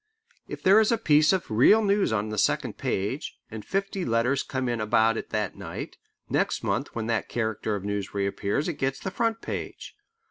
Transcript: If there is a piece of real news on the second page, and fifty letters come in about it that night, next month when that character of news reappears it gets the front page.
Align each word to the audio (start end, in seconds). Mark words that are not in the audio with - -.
If 0.47 0.63
there 0.63 0.79
is 0.79 0.91
a 0.91 0.97
piece 0.97 1.31
of 1.31 1.51
real 1.51 1.83
news 1.83 2.11
on 2.11 2.29
the 2.29 2.39
second 2.39 2.75
page, 2.79 3.37
and 3.51 3.63
fifty 3.63 4.03
letters 4.03 4.41
come 4.41 4.67
in 4.67 4.81
about 4.81 5.15
it 5.15 5.29
that 5.29 5.55
night, 5.55 5.97
next 6.27 6.63
month 6.63 6.95
when 6.95 7.05
that 7.05 7.29
character 7.29 7.75
of 7.75 7.83
news 7.85 8.11
reappears 8.11 8.67
it 8.67 8.79
gets 8.79 8.97
the 8.99 9.11
front 9.11 9.41
page. 9.41 9.95